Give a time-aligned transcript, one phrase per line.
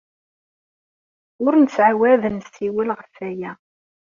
[1.45, 3.51] Ur nettɛawad ad nessiwel ɣef waya.